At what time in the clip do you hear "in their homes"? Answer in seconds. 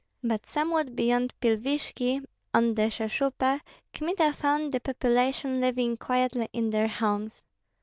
6.53-7.43